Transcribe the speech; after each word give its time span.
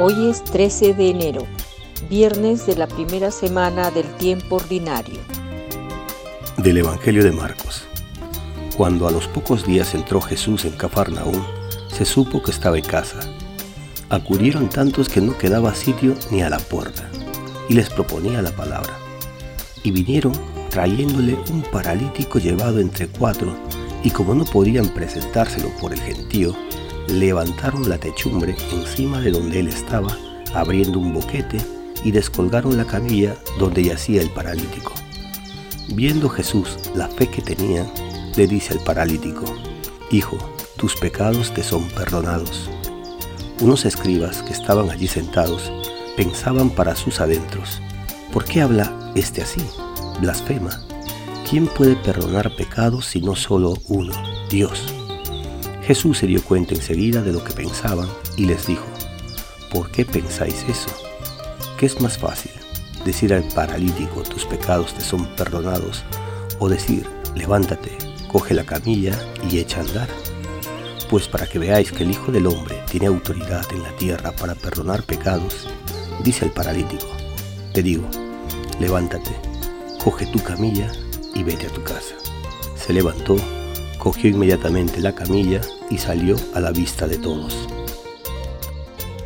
Hoy 0.00 0.28
es 0.28 0.42
13 0.44 0.94
de 0.94 1.10
enero, 1.10 1.46
viernes 2.08 2.66
de 2.66 2.76
la 2.76 2.86
primera 2.86 3.30
semana 3.30 3.90
del 3.90 4.06
tiempo 4.16 4.56
ordinario. 4.56 5.18
Del 6.56 6.78
Evangelio 6.78 7.22
de 7.22 7.32
Marcos. 7.32 7.84
Cuando 8.76 9.06
a 9.06 9.10
los 9.10 9.26
pocos 9.28 9.66
días 9.66 9.94
entró 9.94 10.20
Jesús 10.20 10.64
en 10.64 10.72
Cafarnaúm, 10.72 11.42
se 11.88 12.04
supo 12.04 12.42
que 12.42 12.50
estaba 12.50 12.78
en 12.78 12.84
casa. 12.84 13.18
Acudieron 14.08 14.68
tantos 14.68 15.08
que 15.08 15.20
no 15.20 15.36
quedaba 15.36 15.74
sitio 15.74 16.14
ni 16.30 16.42
a 16.42 16.50
la 16.50 16.58
puerta, 16.58 17.08
y 17.68 17.74
les 17.74 17.90
proponía 17.90 18.42
la 18.42 18.52
palabra. 18.52 18.96
Y 19.82 19.90
vinieron 19.90 20.32
trayéndole 20.70 21.36
un 21.50 21.62
paralítico 21.62 22.38
llevado 22.38 22.80
entre 22.80 23.08
cuatro, 23.08 23.54
y 24.02 24.10
como 24.10 24.34
no 24.34 24.44
podían 24.44 24.88
presentárselo 24.88 25.70
por 25.80 25.92
el 25.92 26.00
gentío, 26.00 26.56
levantaron 27.08 27.88
la 27.88 27.98
techumbre 27.98 28.56
encima 28.72 29.20
de 29.20 29.30
donde 29.30 29.60
él 29.60 29.68
estaba, 29.68 30.16
abriendo 30.54 30.98
un 30.98 31.12
boquete, 31.12 31.58
y 32.04 32.12
descolgaron 32.12 32.76
la 32.76 32.84
camilla 32.84 33.36
donde 33.58 33.82
yacía 33.82 34.22
el 34.22 34.30
paralítico. 34.30 34.92
Viendo 35.94 36.28
Jesús 36.28 36.76
la 36.94 37.08
fe 37.08 37.28
que 37.28 37.42
tenía, 37.42 37.90
le 38.36 38.46
dice 38.46 38.74
al 38.74 38.80
paralítico, 38.80 39.44
Hijo, 40.10 40.38
tus 40.76 40.94
pecados 40.96 41.52
te 41.52 41.62
son 41.62 41.88
perdonados. 41.88 42.70
Unos 43.60 43.84
escribas 43.84 44.42
que 44.42 44.52
estaban 44.52 44.90
allí 44.90 45.08
sentados 45.08 45.72
pensaban 46.16 46.70
para 46.70 46.94
sus 46.94 47.20
adentros, 47.20 47.80
¿por 48.32 48.44
qué 48.44 48.62
habla 48.62 49.12
este 49.14 49.42
así? 49.42 49.62
Blasfema. 50.20 50.70
¿Quién 51.48 51.66
puede 51.66 51.96
perdonar 51.96 52.54
pecados 52.56 53.06
si 53.06 53.20
no 53.20 53.34
solo 53.34 53.74
uno, 53.88 54.12
Dios? 54.50 54.97
Jesús 55.88 56.18
se 56.18 56.26
dio 56.26 56.44
cuenta 56.44 56.74
enseguida 56.74 57.22
de 57.22 57.32
lo 57.32 57.42
que 57.42 57.54
pensaban 57.54 58.10
y 58.36 58.44
les 58.44 58.66
dijo, 58.66 58.84
¿por 59.70 59.90
qué 59.90 60.04
pensáis 60.04 60.66
eso? 60.68 60.90
¿Qué 61.78 61.86
es 61.86 61.98
más 62.02 62.18
fácil? 62.18 62.52
¿Decir 63.06 63.32
al 63.32 63.44
paralítico 63.54 64.22
tus 64.22 64.44
pecados 64.44 64.92
te 64.92 65.00
son 65.00 65.24
perdonados? 65.34 66.04
¿O 66.58 66.68
decir, 66.68 67.06
levántate, 67.34 67.96
coge 68.30 68.52
la 68.52 68.64
camilla 68.64 69.18
y 69.50 69.60
echa 69.60 69.78
a 69.78 69.84
andar? 69.84 70.08
Pues 71.08 71.26
para 71.26 71.46
que 71.46 71.58
veáis 71.58 71.90
que 71.90 72.02
el 72.02 72.10
Hijo 72.10 72.32
del 72.32 72.48
Hombre 72.48 72.84
tiene 72.90 73.06
autoridad 73.06 73.64
en 73.72 73.82
la 73.82 73.96
tierra 73.96 74.32
para 74.32 74.54
perdonar 74.54 75.04
pecados, 75.04 75.68
dice 76.22 76.44
el 76.44 76.50
paralítico, 76.50 77.08
te 77.72 77.82
digo, 77.82 78.06
levántate, 78.78 79.34
coge 80.04 80.26
tu 80.26 80.38
camilla 80.40 80.92
y 81.34 81.44
vete 81.44 81.66
a 81.66 81.72
tu 81.72 81.82
casa. 81.82 82.14
Se 82.76 82.92
levantó, 82.92 83.36
cogió 84.08 84.30
inmediatamente 84.30 85.02
la 85.02 85.14
camilla 85.14 85.60
y 85.90 85.98
salió 85.98 86.36
a 86.54 86.60
la 86.60 86.70
vista 86.70 87.06
de 87.06 87.18
todos. 87.18 87.68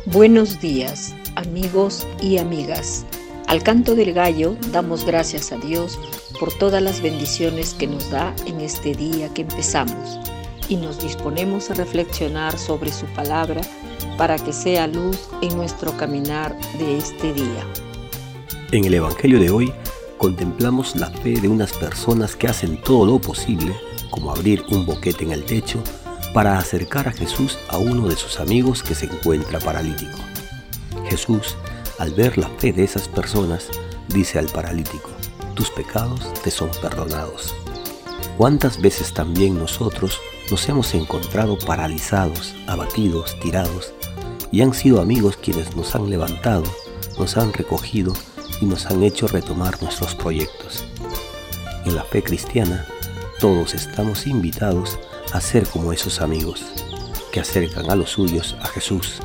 Buenos 0.07 0.59
días, 0.59 1.15
amigos 1.37 2.05
y 2.19 2.37
amigas. 2.37 3.05
Al 3.47 3.63
canto 3.63 3.95
del 3.95 4.11
gallo 4.11 4.57
damos 4.73 5.05
gracias 5.05 5.53
a 5.53 5.55
Dios 5.55 5.97
por 6.37 6.51
todas 6.57 6.81
las 6.81 7.01
bendiciones 7.01 7.73
que 7.75 7.87
nos 7.87 8.09
da 8.11 8.35
en 8.45 8.59
este 8.59 8.93
día 8.93 9.33
que 9.33 9.43
empezamos 9.43 10.19
y 10.67 10.75
nos 10.75 11.01
disponemos 11.01 11.71
a 11.71 11.75
reflexionar 11.75 12.57
sobre 12.57 12.91
su 12.91 13.05
palabra 13.15 13.61
para 14.17 14.35
que 14.35 14.51
sea 14.51 14.87
luz 14.87 15.29
en 15.41 15.55
nuestro 15.55 15.95
caminar 15.95 16.53
de 16.77 16.97
este 16.97 17.31
día. 17.31 17.65
En 18.73 18.83
el 18.83 18.95
Evangelio 18.95 19.39
de 19.39 19.49
hoy 19.49 19.73
contemplamos 20.23 20.95
la 20.95 21.09
fe 21.09 21.31
de 21.41 21.49
unas 21.49 21.73
personas 21.73 22.37
que 22.37 22.47
hacen 22.47 22.81
todo 22.81 23.05
lo 23.05 23.19
posible, 23.19 23.75
como 24.09 24.31
abrir 24.31 24.63
un 24.71 24.85
boquete 24.85 25.25
en 25.25 25.33
el 25.33 25.43
techo, 25.43 25.83
para 26.33 26.57
acercar 26.57 27.09
a 27.09 27.11
Jesús 27.11 27.59
a 27.67 27.77
uno 27.77 28.07
de 28.07 28.15
sus 28.15 28.39
amigos 28.39 28.83
que 28.83 28.95
se 28.95 29.07
encuentra 29.07 29.59
paralítico. 29.59 30.17
Jesús, 31.09 31.57
al 31.99 32.13
ver 32.13 32.37
la 32.37 32.47
fe 32.57 32.71
de 32.71 32.85
esas 32.85 33.09
personas, 33.09 33.67
dice 34.07 34.39
al 34.39 34.45
paralítico, 34.45 35.09
tus 35.55 35.69
pecados 35.69 36.31
te 36.41 36.51
son 36.51 36.69
perdonados. 36.81 37.53
¿Cuántas 38.37 38.81
veces 38.81 39.13
también 39.13 39.59
nosotros 39.59 40.21
nos 40.49 40.69
hemos 40.69 40.93
encontrado 40.93 41.57
paralizados, 41.57 42.55
abatidos, 42.67 43.37
tirados, 43.41 43.93
y 44.53 44.61
han 44.61 44.73
sido 44.73 45.01
amigos 45.01 45.35
quienes 45.35 45.75
nos 45.75 45.93
han 45.95 46.09
levantado, 46.09 46.63
nos 47.19 47.35
han 47.35 47.51
recogido 47.51 48.13
y 48.63 48.65
nos 48.65 48.85
han 48.85 49.03
hecho 49.03 49.27
retomar 49.27 49.81
nuestros 49.81 50.15
proyectos? 50.15 50.85
En 51.83 51.95
la 51.95 52.03
fe 52.05 52.23
cristiana, 52.23 52.85
todos 53.37 53.73
estamos 53.73 54.25
invitados 54.25 54.97
a 55.33 55.41
ser 55.41 55.67
como 55.67 55.91
esos 55.91 56.21
amigos, 56.21 56.63
que 57.33 57.41
acercan 57.41 57.91
a 57.91 57.95
los 57.97 58.11
suyos 58.11 58.55
a 58.61 58.67
Jesús, 58.67 59.19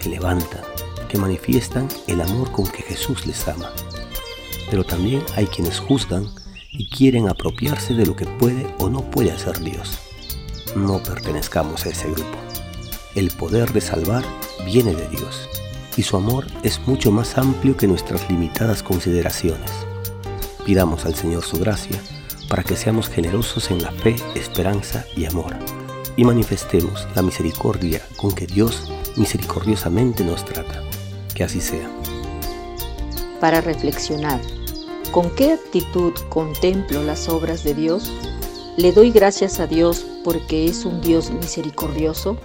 que 0.00 0.08
levantan, 0.08 0.62
que 1.06 1.18
manifiestan 1.18 1.86
el 2.06 2.22
amor 2.22 2.50
con 2.50 2.66
que 2.66 2.82
Jesús 2.82 3.26
les 3.26 3.46
ama. 3.46 3.70
Pero 4.70 4.84
también 4.84 5.22
hay 5.36 5.46
quienes 5.46 5.80
juzgan 5.80 6.24
y 6.72 6.88
quieren 6.88 7.28
apropiarse 7.28 7.92
de 7.92 8.06
lo 8.06 8.16
que 8.16 8.24
puede 8.24 8.74
o 8.78 8.88
no 8.88 9.02
puede 9.10 9.32
hacer 9.32 9.60
Dios. 9.60 9.98
No 10.76 11.02
pertenezcamos 11.02 11.84
a 11.84 11.90
ese 11.90 12.10
grupo. 12.10 12.38
El 13.14 13.30
poder 13.32 13.70
de 13.74 13.82
salvar 13.82 14.24
viene 14.64 14.94
de 14.94 15.08
Dios 15.08 15.46
y 15.98 16.02
su 16.04 16.16
amor 16.16 16.46
es 16.62 16.80
mucho 16.86 17.10
más 17.10 17.36
amplio 17.36 17.76
que 17.76 17.86
nuestras 17.86 18.30
limitadas 18.30 18.82
consideraciones. 18.82 19.70
Pidamos 20.64 21.04
al 21.04 21.14
Señor 21.14 21.42
su 21.42 21.58
gracia 21.58 22.00
para 22.48 22.62
que 22.62 22.76
seamos 22.76 23.08
generosos 23.08 23.70
en 23.70 23.82
la 23.82 23.90
fe, 23.92 24.16
esperanza 24.34 25.04
y 25.14 25.26
amor 25.26 25.54
y 26.16 26.24
manifestemos 26.24 27.06
la 27.14 27.22
misericordia 27.22 28.00
con 28.16 28.32
que 28.32 28.46
Dios 28.46 28.90
misericordiosamente 29.16 30.24
nos 30.24 30.44
trata. 30.44 30.82
Que 31.34 31.44
así 31.44 31.60
sea. 31.60 31.88
Para 33.40 33.60
reflexionar, 33.60 34.40
¿Con 35.12 35.30
qué 35.30 35.52
actitud 35.52 36.12
contemplo 36.28 37.02
las 37.02 37.30
obras 37.30 37.64
de 37.64 37.72
Dios? 37.72 38.12
¿Le 38.76 38.92
doy 38.92 39.10
gracias 39.10 39.58
a 39.58 39.66
Dios 39.66 40.04
porque 40.22 40.66
es 40.66 40.84
un 40.84 41.00
Dios 41.00 41.30
misericordioso? 41.30 42.36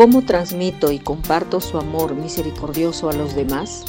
¿Cómo 0.00 0.22
transmito 0.22 0.92
y 0.92 0.98
comparto 0.98 1.60
su 1.60 1.76
amor 1.76 2.14
misericordioso 2.14 3.10
a 3.10 3.12
los 3.12 3.34
demás? 3.34 3.84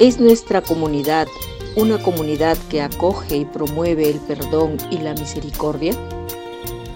¿Es 0.00 0.18
nuestra 0.18 0.60
comunidad 0.60 1.28
una 1.76 2.02
comunidad 2.02 2.58
que 2.68 2.82
acoge 2.82 3.36
y 3.36 3.44
promueve 3.44 4.10
el 4.10 4.18
perdón 4.18 4.76
y 4.90 4.98
la 4.98 5.14
misericordia? 5.14 5.94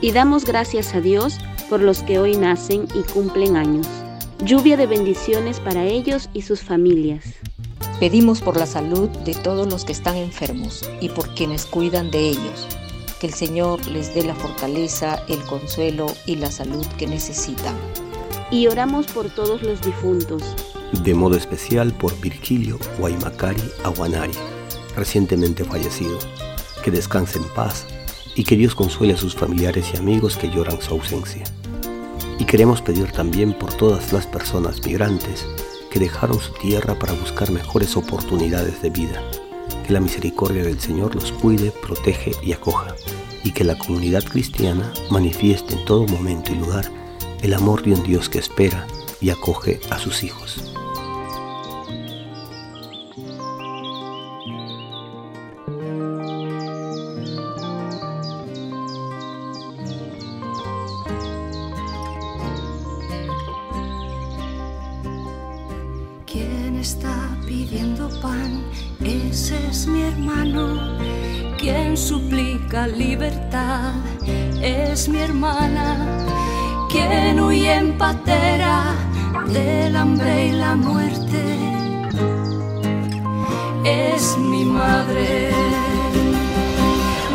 Y 0.00 0.10
damos 0.10 0.44
gracias 0.44 0.96
a 0.96 1.00
Dios 1.00 1.38
por 1.70 1.80
los 1.80 2.02
que 2.02 2.18
hoy 2.18 2.36
nacen 2.36 2.88
y 2.96 3.04
cumplen 3.04 3.56
años. 3.56 3.86
Lluvia 4.44 4.76
de 4.76 4.88
bendiciones 4.88 5.60
para 5.60 5.84
ellos 5.84 6.28
y 6.32 6.42
sus 6.42 6.60
familias. 6.60 7.34
Pedimos 8.00 8.40
por 8.40 8.56
la 8.56 8.66
salud 8.66 9.10
de 9.10 9.34
todos 9.36 9.68
los 9.68 9.84
que 9.84 9.92
están 9.92 10.16
enfermos 10.16 10.82
y 11.00 11.08
por 11.08 11.32
quienes 11.36 11.66
cuidan 11.66 12.10
de 12.10 12.30
ellos. 12.30 12.66
Que 13.20 13.28
el 13.28 13.34
Señor 13.34 13.86
les 13.86 14.12
dé 14.12 14.24
la 14.24 14.34
fortaleza, 14.34 15.22
el 15.28 15.40
consuelo 15.44 16.06
y 16.26 16.34
la 16.34 16.50
salud 16.50 16.84
que 16.98 17.06
necesitan. 17.06 17.76
Y 18.50 18.66
oramos 18.66 19.06
por 19.06 19.30
todos 19.30 19.62
los 19.62 19.80
difuntos. 19.80 20.42
De 21.02 21.14
modo 21.14 21.36
especial 21.36 21.92
por 21.92 22.18
Virgilio 22.20 22.78
Guaymacari 22.98 23.62
Aguanari, 23.84 24.34
recientemente 24.94 25.64
fallecido. 25.64 26.18
Que 26.82 26.90
descanse 26.90 27.38
en 27.38 27.48
paz 27.54 27.86
y 28.34 28.44
que 28.44 28.56
Dios 28.56 28.74
consuele 28.74 29.14
a 29.14 29.16
sus 29.16 29.34
familiares 29.34 29.90
y 29.94 29.96
amigos 29.96 30.36
que 30.36 30.50
lloran 30.50 30.80
su 30.80 30.94
ausencia. 30.94 31.44
Y 32.38 32.44
queremos 32.44 32.82
pedir 32.82 33.10
también 33.12 33.54
por 33.54 33.72
todas 33.72 34.12
las 34.12 34.26
personas 34.26 34.84
migrantes 34.84 35.46
que 35.90 35.98
dejaron 35.98 36.38
su 36.38 36.52
tierra 36.54 36.98
para 36.98 37.14
buscar 37.14 37.50
mejores 37.50 37.96
oportunidades 37.96 38.82
de 38.82 38.90
vida. 38.90 39.22
Que 39.86 39.92
la 39.92 40.00
misericordia 40.00 40.64
del 40.64 40.80
Señor 40.80 41.14
los 41.14 41.32
cuide, 41.32 41.70
protege 41.70 42.32
y 42.42 42.52
acoja. 42.52 42.94
Y 43.42 43.52
que 43.52 43.64
la 43.64 43.78
comunidad 43.78 44.24
cristiana 44.24 44.92
manifieste 45.10 45.74
en 45.74 45.84
todo 45.84 46.06
momento 46.06 46.52
y 46.52 46.56
lugar 46.56 47.03
el 47.44 47.52
amor 47.52 47.82
de 47.82 47.92
un 47.92 48.02
Dios 48.02 48.30
que 48.30 48.38
espera 48.38 48.86
y 49.20 49.28
acoge 49.28 49.78
a 49.90 49.98
sus 49.98 50.24
hijos. 50.24 50.64
está 66.80 67.38
pidiendo 67.46 68.10
pan, 68.20 68.62
ese 69.02 69.56
es 69.68 69.86
mi 69.86 70.02
hermano. 70.02 70.98
Quien 71.58 71.96
suplica 71.96 72.86
libertad 72.86 73.94
es 74.60 75.08
mi 75.08 75.20
hermana 75.20 76.53
quien 76.94 77.40
huye 77.40 77.72
en 77.74 77.98
patera 77.98 78.94
del 79.48 79.96
hambre 79.96 80.46
y 80.46 80.52
la 80.52 80.76
muerte 80.76 81.42
es 83.84 84.38
mi 84.38 84.64
madre. 84.64 85.50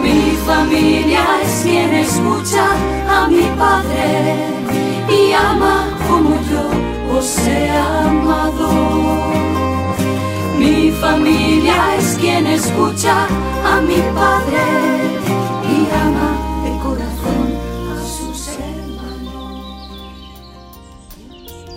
Mi 0.02 0.22
familia 0.48 1.24
es 1.44 1.54
quien 1.64 1.94
escucha 1.94 2.66
a 3.18 3.28
mi 3.28 3.48
padre 3.64 4.08
y 5.20 5.34
ama 5.34 5.78
como 6.08 6.36
yo 6.52 7.18
os 7.18 7.38
he 7.46 7.70
amado. 7.70 8.70
Mi 10.58 10.92
familia 11.04 11.98
es 11.98 12.18
quien 12.22 12.48
escucha 12.48 13.28
a 13.72 13.82
mi 13.82 14.00
padre 14.20 14.69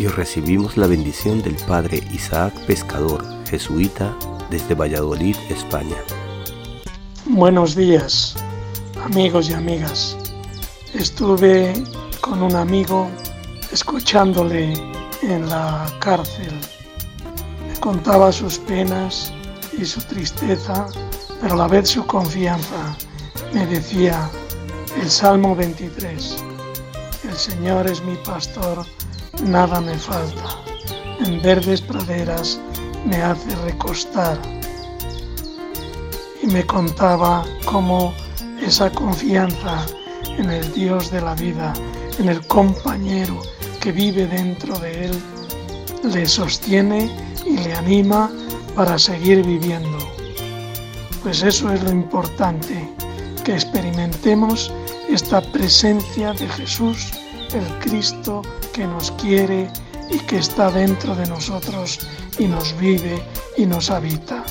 Y 0.03 0.09
recibimos 0.09 0.77
la 0.77 0.89
bendición 0.89 1.43
del 1.43 1.55
Padre 1.55 2.03
Isaac 2.13 2.53
Pescador, 2.67 3.25
jesuita, 3.49 4.13
desde 4.51 4.75
Valladolid, 4.75 5.37
España. 5.49 5.95
Buenos 7.27 7.77
días, 7.77 8.35
amigos 9.05 9.49
y 9.49 9.53
amigas. 9.53 10.19
Estuve 10.93 11.73
con 12.21 12.43
un 12.43 12.57
amigo 12.57 13.09
escuchándole 13.71 14.73
en 15.23 15.49
la 15.49 15.87
cárcel. 16.01 16.53
Me 17.69 17.79
contaba 17.79 18.33
sus 18.33 18.59
penas 18.59 19.33
y 19.79 19.85
su 19.85 20.01
tristeza, 20.01 20.85
pero 21.41 21.55
a 21.55 21.59
la 21.59 21.69
vez 21.69 21.91
su 21.91 22.05
confianza. 22.07 22.97
Me 23.55 23.65
decía 23.67 24.29
el 25.01 25.09
Salmo 25.09 25.55
23, 25.55 26.43
el 27.23 27.37
Señor 27.37 27.87
es 27.87 28.03
mi 28.03 28.17
pastor, 28.17 28.85
nada 29.43 29.81
me 29.81 29.97
falta. 29.97 30.59
En 31.25 31.41
verdes 31.41 31.81
praderas 31.81 32.59
me 33.07 33.23
hace 33.23 33.55
recostar. 33.57 34.39
Y 36.43 36.47
me 36.47 36.65
contaba 36.67 37.45
cómo 37.65 38.13
esa 38.61 38.91
confianza 38.91 39.87
en 40.39 40.51
el 40.51 40.73
Dios 40.73 41.11
de 41.11 41.21
la 41.21 41.35
vida, 41.35 41.73
en 42.19 42.29
el 42.29 42.45
compañero 42.47 43.41
que 43.81 43.93
vive 43.93 44.27
dentro 44.27 44.79
de 44.79 45.07
él, 45.07 45.23
le 46.05 46.27
sostiene 46.27 47.11
y 47.47 47.59
le 47.59 47.75
anima 47.75 48.31
para 48.75 48.99
seguir 48.99 49.45
viviendo. 49.45 49.99
Pues 51.23 51.43
eso 51.43 51.73
es 51.73 51.83
lo 51.83 51.91
importante, 51.91 52.89
que 53.45 53.55
experimentemos 53.55 54.73
esta 55.09 55.41
presencia 55.41 56.33
de 56.33 56.49
Jesús, 56.49 57.13
el 57.55 57.79
Cristo 57.81 58.43
que 58.73 58.87
nos 58.87 59.11
quiere 59.13 59.71
y 60.11 60.19
que 60.19 60.39
está 60.39 60.71
dentro 60.71 61.15
de 61.15 61.27
nosotros 61.27 62.01
y 62.39 62.47
nos 62.47 62.77
vive 62.79 63.23
y 63.57 63.67
nos 63.67 63.91
habita. 63.91 64.45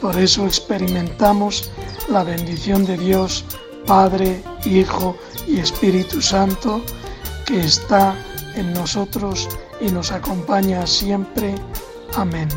Por 0.00 0.18
eso 0.18 0.46
experimentamos 0.46 1.70
la 2.08 2.24
bendición 2.24 2.84
de 2.84 2.98
Dios, 2.98 3.44
Padre, 3.86 4.42
Hijo 4.64 5.16
y 5.46 5.60
Espíritu 5.60 6.20
Santo, 6.20 6.82
que 7.46 7.60
está 7.60 8.14
en 8.54 8.72
nosotros 8.72 9.48
y 9.80 9.90
nos 9.90 10.12
acompaña 10.12 10.86
siempre. 10.86 11.54
Amén 12.14 12.48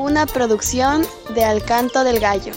una 0.00 0.24
producción 0.24 1.02
de 1.34 1.44
Alcanto 1.44 2.04
del 2.04 2.20
Gallo. 2.20 2.52